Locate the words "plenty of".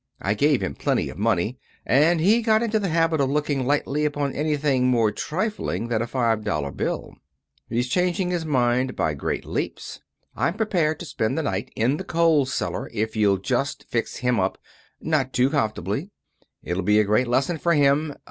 0.73-1.19